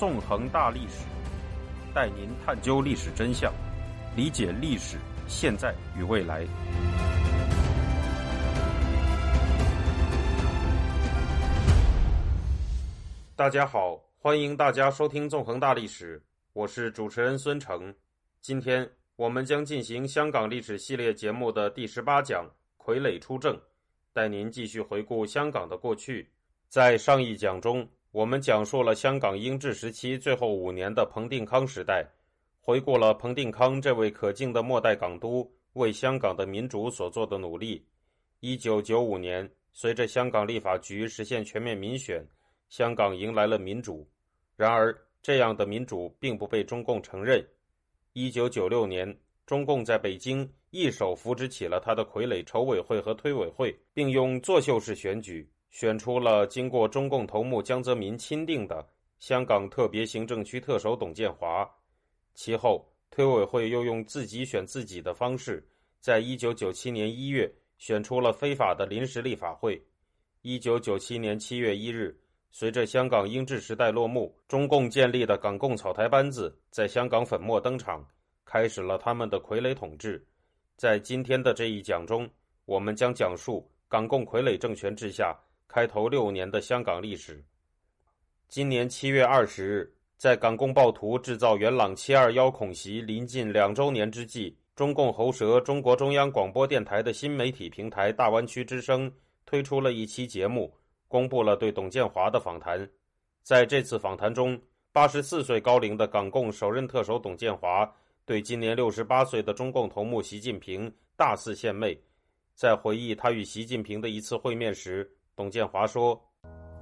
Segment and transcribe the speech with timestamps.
[0.00, 1.04] 纵横大历史，
[1.94, 3.52] 带您探究历史真相，
[4.16, 4.96] 理解历史
[5.28, 6.46] 现在与未来。
[13.36, 16.18] 大家好，欢迎大家收听《纵横大历史》，
[16.54, 17.94] 我是主持人孙成。
[18.40, 22.50] 今天我们将进行香港历史系列节目的第十八讲
[22.82, 23.54] 《傀儡出政》，
[24.14, 26.26] 带您继续回顾香港的过去。
[26.70, 32.04] 在上一讲中，我们讲述了香港英治时期最后五年的彭定康时代，
[32.60, 37.86] 回顾了彭定康这位可敬的末代港督为香港的民主所做的努力。
[38.40, 42.26] 一九九五年，随着香港立法局实现全面民选，
[42.68, 44.04] 香港迎来了民主。
[44.56, 44.92] 然而，
[45.22, 47.40] 这样的民主并不被中共承认。
[48.12, 55.48] 一九九六年，中共在北京一手扶植起了他的傀儡筹委会和推委会，并用作秀式选举。
[55.70, 58.86] 选出了经过中共头目江泽民钦定的
[59.18, 61.68] 香港特别行政区特首董建华。
[62.34, 65.66] 其后，推委会又用自己选自己的方式，
[66.00, 69.80] 在一九九七年一月选出了非法的临时立法会。
[70.42, 72.18] 一九九七年七月一日，
[72.50, 78.04] 随着香港英治时代落幕，中共建立的港共草台班子在香港粉墨登场，
[78.44, 80.26] 开始了他们的傀儡统治。
[80.76, 82.28] 在今天的这一讲中，
[82.64, 85.38] 我们将讲述港共傀儡政权之下。
[85.72, 87.40] 开头六年的香港历史。
[88.48, 99.08] 今年七月二十日，在港共暴徒制造元朗七二幺恐袭临近两周年之际，中共喉舌中国中央广播电台的新媒体平台大湾区之声
[99.46, 100.74] 推出了一期节目，
[101.06, 102.90] 公布了对董建华的访谈。
[103.44, 104.60] 在这次访谈中，
[104.90, 107.88] 八十四岁高龄的港共首任特首董建华
[108.26, 111.96] 对今年六十八岁的中共头目习近平大肆献媚，
[112.56, 115.08] 在回忆他与习近平的一次会面时。
[115.40, 116.20] 董建华说：“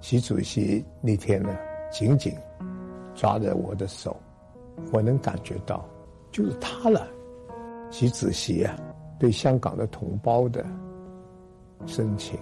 [0.03, 1.57] 习主席那天呢，
[1.93, 2.35] 紧紧
[3.15, 4.21] 抓着我的手，
[4.93, 5.89] 我能感觉到，
[6.33, 7.09] 就是他了。
[7.89, 8.77] 习主席啊，
[9.17, 10.67] 对香港的同胞的
[11.87, 12.37] 深情，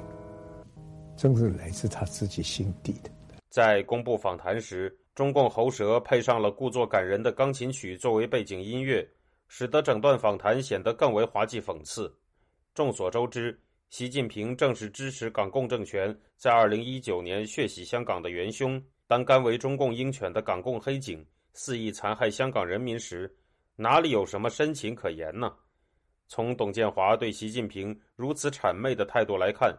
[1.18, 3.10] 真是来自他自己心底的。”
[3.52, 9.06] 在公布访谈时，中共喉舌配上了故作感人的钢琴曲作为背景音乐，
[9.48, 12.10] 使得整段访谈显得更为滑稽讽刺。
[12.72, 13.60] 众所周知。
[13.88, 18.82] 习近平正是支持港共政权在二零一九年血洗香港的元凶。
[19.06, 23.32] 当甘为中共鹰犬的港共黑警肆意残害香港人民时，
[23.76, 25.54] 哪里有什么深情可言呢？
[26.26, 29.72] 从董建华对习近平如此谄媚的态度来看，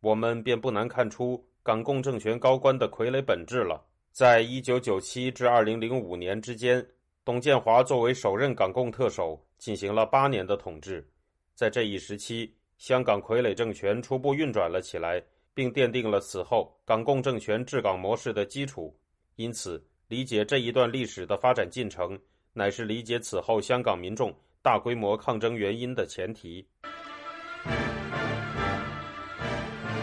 [0.00, 3.84] 我们便不难看出港共政权高官的傀儡本质了。
[4.10, 6.84] 在一九九七至二零零五年之间，
[7.22, 11.06] 董建华作为首任港共特首，进行了八年的统治。
[11.54, 18.98] 在这一时期，香港傀儡政权初步运转了起来，并奠定了此后港共政权治港模式的基础。
[19.36, 22.18] 因此，理解这一段历史的发展进程，
[22.54, 26.66] 乃是理解此后香港民众大规模抗争原因的前提。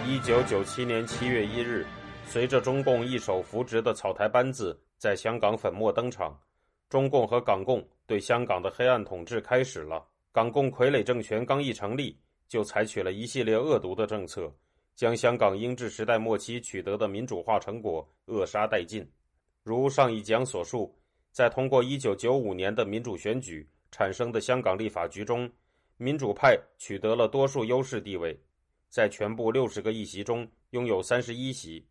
[0.05, 1.83] 一九九七年七月一日，
[2.27, 6.39] 随着中共一手扶植的草台班子在香港粉墨登场，
[6.89, 10.05] 中共和港共对香港的黑暗统治开始了。
[10.31, 12.15] 港共傀儡政权刚一成立。
[12.47, 14.51] 就采取了一系列恶毒的政策，
[14.95, 19.07] 将香港英治时代末期取得的民主化成果扼杀殆尽。
[19.63, 20.97] 如上一讲所述，
[21.31, 25.49] 在通过1995年的民主选举产生的香港立法局中，
[25.97, 28.39] 民主派取得了多数优势地位，
[28.89, 31.85] 在全部60个议席中拥有31席。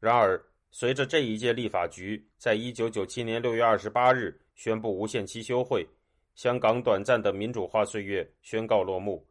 [0.00, 5.86] 然而，随着这一届立法局在1997年6月28日宣布无限期休会，
[6.34, 9.26] 香港短暂的民主化岁月宣告落幕。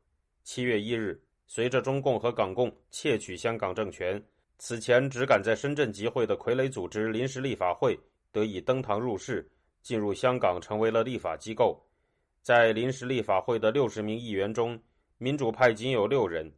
[0.50, 4.24] 七月一日，随着中共和港共窃取香港政权，
[4.58, 8.00] 此前只敢在深圳集会的傀儡组织临时立法会
[8.31, 9.46] 得以登堂入室，
[9.81, 11.78] 进入香港成为了立法机构。
[12.41, 14.81] 在临时立法会的六十名议员中，
[15.18, 16.50] 民主派仅有六人，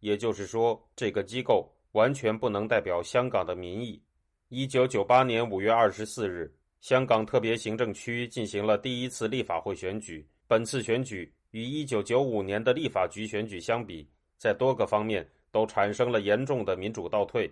[0.00, 4.02] 也就是说，这个机构完全不能代表香港的民意。
[4.48, 10.26] 一九九八年五月二十四日，香港特别行政区进行了第一次立法会选举。
[10.48, 11.30] 本次选举。
[11.54, 14.04] 与一九九五年的立法局选举相比，
[14.36, 17.48] 在多个方面都产生了严重的民主倒退。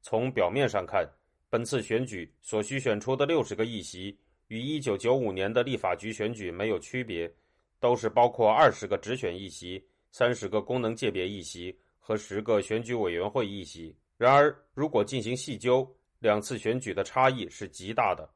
[0.00, 1.06] 从表面上看，
[1.50, 4.18] 本次选举所需选出的六十个议席
[4.48, 7.30] 与一九九五年的立法局选举没有区别，
[7.78, 13.94] 都是包括二十个直选议席、三十个功能界别议席和十个选举委员会议席。
[14.16, 15.86] 然而，如果进行细究，
[16.20, 18.26] 两次选举的差异是极大的。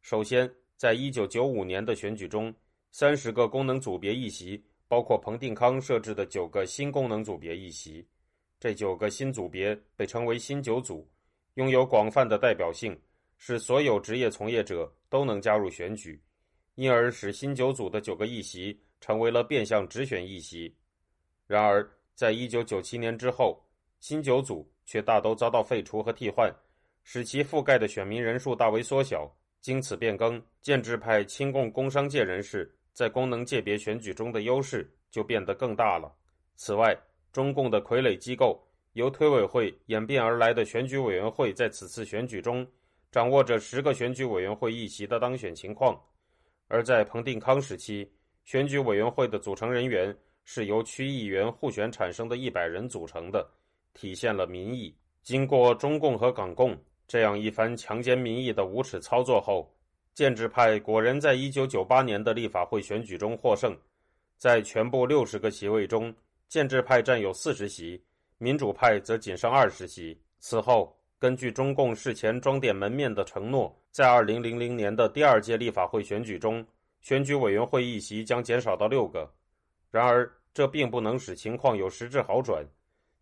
[0.00, 2.52] 首先，在一九九五年的选举中，
[2.94, 8.06] 三十个功能组别议席，包括彭定康设置的九个新功能组别议席。
[8.60, 11.10] 这九个新组别被称为“新九组”，
[11.56, 12.94] 拥有广泛的代表性，
[13.38, 16.22] 使所有职业从业者都能加入选举，
[16.74, 20.76] 因而使新九组的九个议席成为了变相直选议席。
[21.46, 23.58] 然而，在一九九七年之后，
[24.00, 26.54] 新九组却大都遭到废除和替换，
[27.04, 29.34] 使其覆盖的选民人数大为缩小。
[29.62, 36.12] 经此变更，建制派亲共工商界人士在功能界别选举中的优势就变得更大了。
[36.56, 36.96] 此外，
[37.32, 38.62] 中共的傀儡机构
[38.92, 42.66] 由推委会演变而来的选举委员会，在此次选举中
[43.10, 45.94] 掌握着十个选举委员会议席的当选情况；
[46.68, 48.10] 而在彭定康时期，
[48.44, 53.48] 选举委员会的组成人员是由区议员互选产生的一百人组成的，
[53.94, 54.94] 体现了民意。
[55.22, 56.76] 经过中共和港共。
[57.08, 59.70] 这样一番强奸民意的无耻操作后，
[60.14, 63.76] 建制派果然在一九九八年的立法会选举中获胜。
[64.36, 66.14] 在全部六十个席位中，
[66.48, 68.02] 建制派占有四十席，
[68.38, 70.20] 民主派则仅剩二十席。
[70.40, 76.66] 此后，根据中共事前装点门面的承诺，在二零零零年的第二届立法会选举中，
[77.00, 79.32] 选举委员会议席将减少到六个。
[79.90, 82.66] 然而，这并不能使情况有实质好转。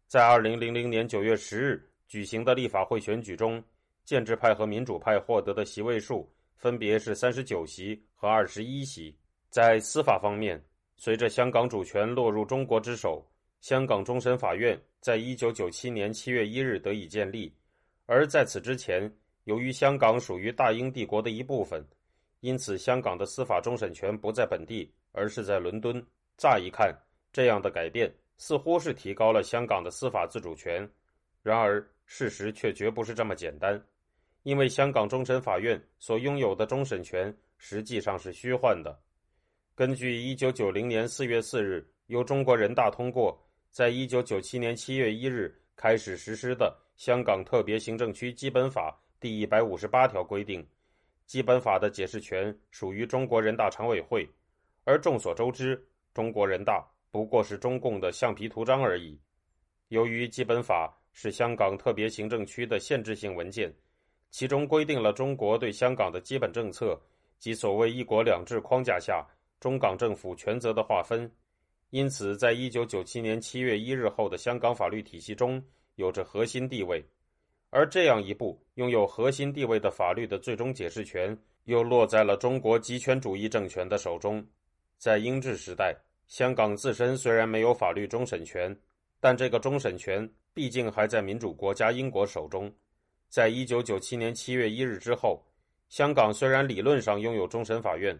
[0.06, 3.62] 在二零零零年九月十日举行的立法会选举中，
[4.04, 6.28] 建制派和民主派获得的席位数
[6.60, 9.16] 分别是三十九席和二十一席。
[9.48, 10.62] 在司法方面，
[10.94, 13.26] 随着香港主权落入中国之手，
[13.62, 17.50] 香港终审法院在一九九七年七月一日得以建立。
[18.04, 19.10] 而在此之前，
[19.44, 21.82] 由于香港属于大英帝国的一部分，
[22.40, 26.04] 因此香港的司法终审权不在本地，而是在伦敦。
[26.36, 26.94] 乍一看，
[27.32, 30.86] 这样的改变似乎是提高了香港的司法自主权，
[31.42, 33.82] 然而事实却绝不是这么简单。
[34.42, 38.98] 因为香港终审法院所拥有的终审权实际上是虚幻的。
[39.74, 43.38] 根据一九九零年四月四日由中国人大通过，
[43.70, 48.90] 在一九九七年七月一日开始实施的《香港特别行政区基本法》
[49.20, 50.66] 第一百五十八条规定，
[51.26, 54.28] 基本法的解释权属于中国人大常委会。
[54.84, 55.82] 而众所周知，
[56.12, 59.18] 中国人大不过是中共的橡皮图章而已。
[59.88, 63.72] 由于基本法是香港特别行政区的限制性文件。
[64.30, 66.98] 其中规定了中国对香港的基本政策
[67.38, 69.26] 及所谓“一国两制”框架下
[69.58, 71.30] 中港政府权责的划分，
[71.90, 75.62] 因此，在一九九七年七月一日后的香港法律体系中
[75.96, 77.04] 有着核心地位。
[77.70, 84.44] 而这样一部拥有核心地位的法律的最终解释权，又落在了中国极权主义政权的手中。
[84.98, 88.76] 在英治时代，香港自身虽然没有法律终审权，
[89.20, 92.72] 但这个终审权毕竟还在民主国家英国手中。
[93.30, 95.40] 在一九九七年七月一日之后，
[95.88, 98.18] 香港虽然理论上拥有终审法院，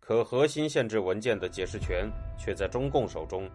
[0.00, 2.06] 可核心限制文件的解释权
[2.38, 3.48] 却在中共手中。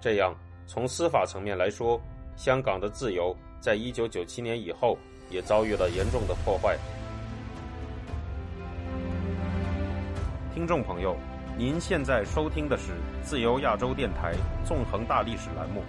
[0.00, 0.34] 这样，
[0.66, 2.00] 从司法层面来说，
[2.34, 4.98] 香港的自由在一九九七年以后
[5.30, 6.76] 也遭遇了严重的破坏。
[10.52, 11.16] 听众朋友，
[11.56, 14.34] 您现在收听的是自由亚洲电台
[14.64, 15.84] 纵横大历史栏目，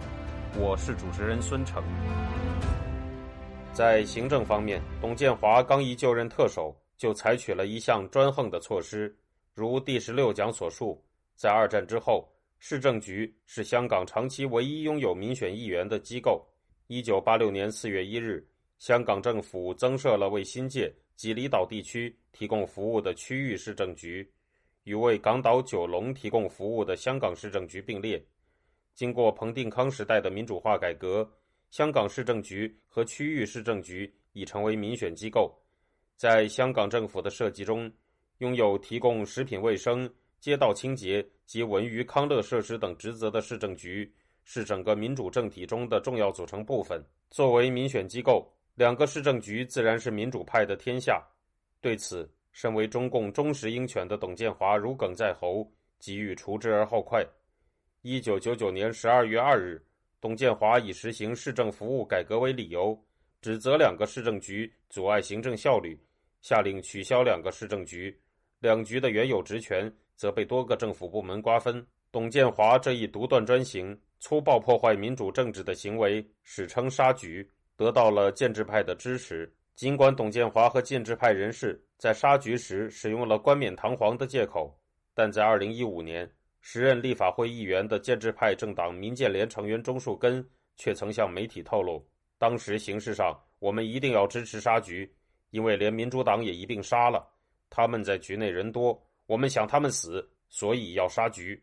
[0.56, 1.84] 我是主持人孙成。
[3.74, 9.14] 在行政方面，董建华刚一就任特首，就采取了一项专横的措施。
[9.56, 11.04] 如第十六讲所述，
[11.36, 16.46] 在二战之后，市政局是香港长期唯一拥有民选议员的机构。
[16.86, 18.48] 一九八六年四月一日，
[18.78, 24.32] 香港政府增设了为新界及离岛地区提供服务的区域市政局，
[24.84, 28.24] 与为港岛九龙提供服务的香港市政局并列。
[28.94, 31.28] 经过彭定康时代的民主化改革。
[31.74, 35.52] 香港市政局和区域市政局已成为民选机构，
[36.16, 37.92] 在香港政府的设计中，
[38.38, 40.08] 拥有提供食品卫生、
[40.40, 44.14] 街道清洁及文娱康乐设施等职责的市政局
[44.44, 47.04] 是整个民主政体中的重要组成部分。
[47.32, 51.28] 作为民选机构，两个市政局自然是民主派的天下。
[51.82, 57.26] 对此，身为中共忠实鹰犬的董建华如鲠在喉，急于除之而后快。
[58.04, 59.84] 一九九九年十二月二日。
[60.24, 62.98] 董建华以实行市政服务改革为理由，
[63.42, 66.00] 指责两个市政局阻碍行政效率，
[66.42, 68.18] 下令取消两个市政局，
[68.60, 71.86] 两局的原有职权则被多个政府部门瓜分。
[72.10, 79.54] 董建华这一独断专行、粗暴破坏民主政治的行为，史称“杀局”，得到了建制派的支持。
[79.76, 84.74] 尽管董建华和建制派人士在杀局时使用了冠冕堂皇的借口，
[85.14, 86.32] 但在二零一五年。
[86.66, 90.44] 时任立法会议员的建制派政党民建联成员钟树根
[90.78, 92.02] 却曾向媒体透露，
[92.38, 95.14] 当时形势上我们一定要支持杀局，
[95.50, 97.28] 因为连民主党也一并杀了，
[97.70, 101.62] 他们在局内人多，我们想他们死，所以要杀局。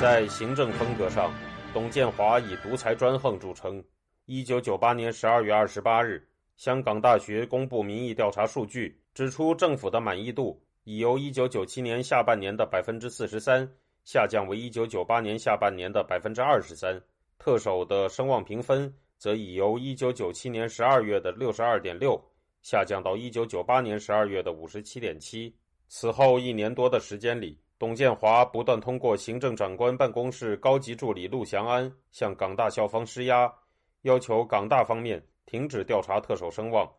[0.00, 1.34] 在行政风格上，
[1.74, 3.82] 董建华以独裁专横著称，
[4.26, 6.24] 一九九八年十二月二十八日，
[6.56, 13.70] 香港大学公布民意调查数据，指出政府的满意度已由一九九七年下半年的百分之四十三
[14.04, 16.98] 下降为一九九八年下半年的百分之二十三。
[17.38, 22.18] 特首的声望评分则已由一九九七年十二月的六十二点六
[22.62, 25.54] 下降到一九九八年十二月的五十七点七。
[25.88, 33.52] 此后一年多的时间里，董建华不断通过行政长官办公室高级助理陆祥安向港大校方施压，
[34.04, 36.90] 要求港大方面停止调查特首声望。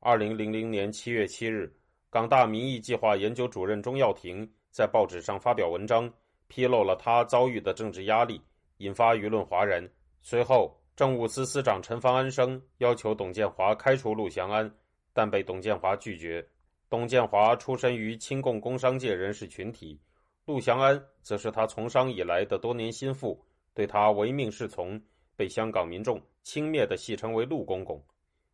[0.00, 1.70] 二零零零年七月七日，
[2.16, 6.10] 港大民意计划研究主任钟耀庭在报纸上发表文章，
[6.48, 8.40] 披露了他遭遇的政治压力，
[8.78, 9.86] 引发舆论哗然。
[10.22, 14.74] 随后，政务司司长陈方安生要求董建华开除陆祥安，
[15.12, 16.42] 但被董建华拒绝。
[16.88, 20.00] 董建华出身于亲共工商界人士群体，
[20.46, 23.38] 陆祥安则是他从商以来的多年心腹，
[23.74, 24.98] 对他唯命是从，
[25.36, 28.02] 被香港民众轻蔑地戏称为“陆公公”。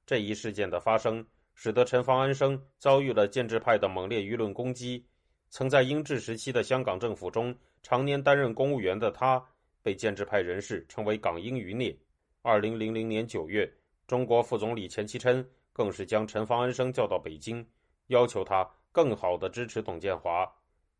[0.04, 5.04] 这一事件的发生，使得陈方安生遭遇了建制派的猛烈舆论攻击。
[5.50, 9.44] 曾在英治时期的香港政府中常年担任公务员的他，
[9.82, 11.94] 被建制派人士称为“港英余孽”。
[12.40, 13.70] 二零零零年九月，
[14.06, 17.64] 中国副总理钱其琛更是将陈方安生叫到北京。
[18.08, 20.50] 要求他更好地支持董建华，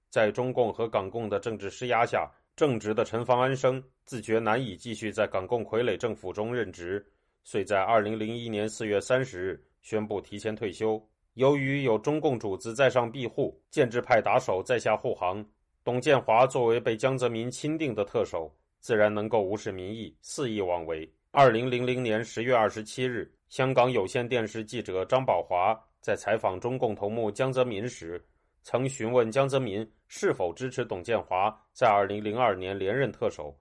[0.09, 7.05] 在中共和港共的政治施压下，正直的陈方安生自觉难以继续在港共傀儡政府中任职，
[7.43, 11.01] 遂在二零零一年四月三十日宣布提前退休。
[11.35, 15.45] 由于有中共主子在上庇护，建制派打手在下护航，
[15.85, 21.11] 董建华作为被江泽民钦定的特首，自然能够无视民意，肆意妄为。
[21.31, 25.79] 二零零零年十月二十七日，香港有线电视记者张宝华。
[26.01, 28.21] 在采访中共头目江泽民时，
[28.65, 33.57] 曾询问江泽民是否支持董建华在二零零二年连任特首，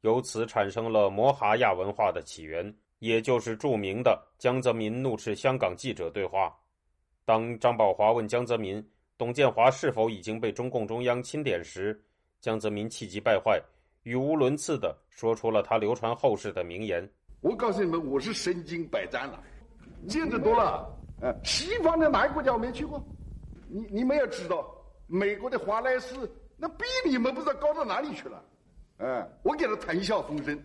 [0.00, 6.56] 由此产生了摩哈亚文化的起源，也就是著名的江泽民怒斥香港记者对话。
[7.24, 8.80] 当张宝华问江泽民
[9.18, 12.00] 董建华是否已经被中共中央钦点时，
[12.40, 13.60] 江泽民气急败坏，
[14.04, 17.08] 语无伦次地说出了他流传后世的名言
[17.42, 19.42] ：“我告诉你们，我是身经百战了，
[20.08, 20.88] 见得多了。”
[21.20, 23.04] 呃，西方的哪个国家我没去过？
[23.66, 24.64] 你你们要知道，
[25.08, 26.14] 美国的华莱士
[26.56, 28.44] 那比你们不知道高到哪里去了。
[28.98, 30.56] 哎，我给他谈笑风生。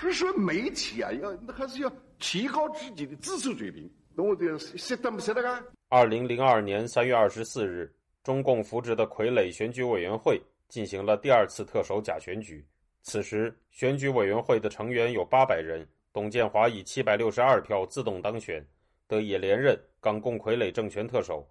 [0.00, 3.90] 所以说，媒体啊，要那还是要提高自己的知识水平。
[4.14, 5.60] 懂我这个识得不识得啊？
[5.88, 12.64] 二零零二年三月二十四日，中共扶植的傀儡选举委员会进行了第二次特首假选举。
[13.02, 18.64] 此时，选举委员会的成员有八百人，董建华以七百六十二票自动当选。
[19.08, 21.48] 得以连任港共傀儡政权特首，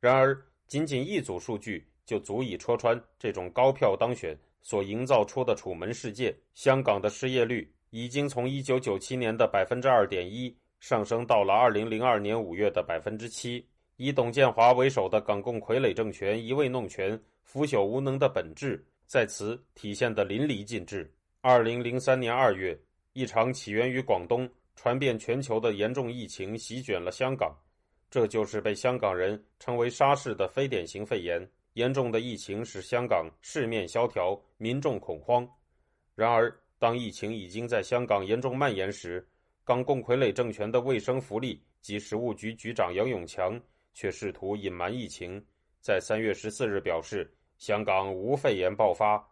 [0.00, 0.36] 然而
[0.66, 6.34] 仅仅一组数据就足以戳穿这种高票当选所营造出的楚门世界。
[6.54, 13.64] 香港的失业率已经从一九九七年的百分之二点一上升到了二零零二年五月的百分之七。
[13.98, 21.08] 以董建华为首的港共傀儡政权一味弄权、腐朽无能的本质，在此体现得淋漓尽致。
[21.40, 22.76] 二零零三年二月，
[23.12, 24.50] 一场起源于广东。
[24.74, 27.56] 传遍全球的严重疫情席卷了香港，
[28.10, 31.48] 这就是被香港人称为“沙士”的非典型肺炎。
[31.74, 35.48] 严重的疫情使香港市面萧条，民众恐慌。
[36.16, 39.26] 然而，当疫情已经在香港严重蔓延时，
[39.64, 43.58] 港共傀儡政权的卫生福利及食物局局长杨永强
[43.94, 45.42] 却试图隐瞒疫情，
[45.80, 49.24] 在三月十四日表示香港无肺炎爆发。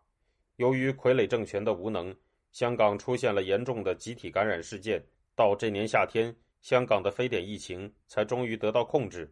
[0.57, 2.15] 由于傀儡政权的无能，
[2.53, 5.03] 香港出现了严重的集体感染事件。
[5.35, 9.31] 到这年夏天，香港的非典疫情才终于得到控制。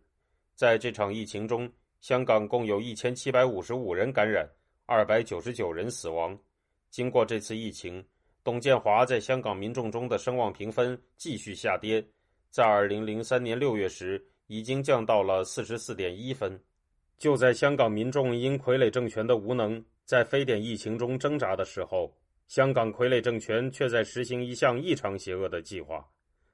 [0.55, 4.49] 在这场疫情中，香港共有一千七百五十五人感染，
[4.87, 6.37] 二百九十九人死亡。
[6.91, 8.05] 经过这次疫情，
[8.43, 12.05] 董建华在香港民众中的声望评分继续下跌，
[12.51, 16.61] 在二零零三年六月时已经降到了四十四点一分。
[17.17, 22.13] 就在香港民众因傀儡政权的无能，在非典疫情中挣扎的时候。
[22.49, 26.05] 香港傀儡政权却在实行一项异常邪恶的计划，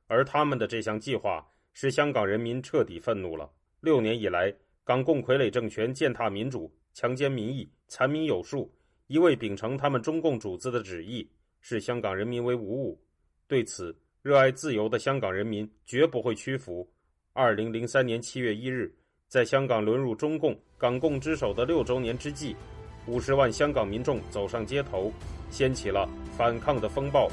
[0.08, 3.50] 而他们的这项计划使香港人民彻底愤怒了。
[3.80, 8.70] 六年以来，港共傀儡政权践踏民主、强奸民意、残民有数，
[9.08, 11.28] 一味秉承他们中共主子的旨意，
[11.60, 13.00] 视香港人民为无物。
[13.46, 16.88] 对此，热爱自由的香港人民绝不会屈服。
[17.32, 18.92] 二零零三年七月一日，
[19.28, 22.56] 在香港沦入中共、港共之手的六周年之际。
[23.06, 25.12] 五十万香港民众走上街头，
[25.50, 27.30] 掀起了反抗的风暴。